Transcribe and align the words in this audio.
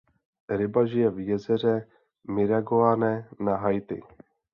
Ryba 0.59 0.81
žije 0.91 1.09
v 1.11 1.19
jezeře 1.29 1.73
Miragoane 2.33 3.13
na 3.39 3.53
Haiti. 3.57 3.99